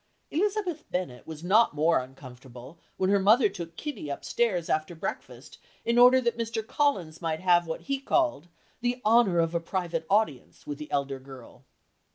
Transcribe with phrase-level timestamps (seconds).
[0.31, 5.59] Elizabeth Bennet was not more uncomfortable when her mother took Kitty up stairs after breakfast
[5.85, 6.65] in order that Mr.
[6.65, 8.47] Collins might have what he called
[8.79, 11.65] "The honour of a private audience" with the elder girl.